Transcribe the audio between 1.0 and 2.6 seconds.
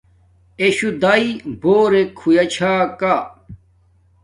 دئی بݸرݵک ہݸُیݳ